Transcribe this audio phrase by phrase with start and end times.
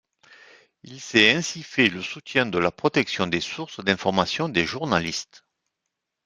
[0.81, 5.43] Il s'est ainsi fait le soutien de la protection des sources d'information des journalistes.